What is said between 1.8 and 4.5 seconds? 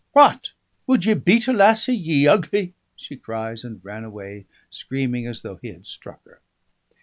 ye ugly?" cries she, and ran away